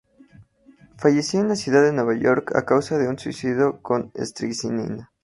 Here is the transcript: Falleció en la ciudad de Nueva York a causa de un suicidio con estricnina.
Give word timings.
Falleció 0.97 1.41
en 1.41 1.47
la 1.49 1.55
ciudad 1.55 1.83
de 1.83 1.93
Nueva 1.93 2.15
York 2.15 2.55
a 2.55 2.65
causa 2.65 2.97
de 2.97 3.07
un 3.07 3.19
suicidio 3.19 3.83
con 3.83 4.11
estricnina. 4.15 5.11